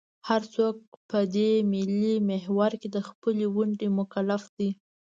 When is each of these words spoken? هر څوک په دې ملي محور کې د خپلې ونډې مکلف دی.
هر 0.27 0.41
څوک 0.55 0.75
په 1.09 1.19
دې 1.35 1.51
ملي 1.71 2.15
محور 2.29 2.71
کې 2.81 2.87
د 2.95 2.97
خپلې 3.07 3.45
ونډې 3.55 3.87
مکلف 3.99 4.43
دی. 4.57 4.69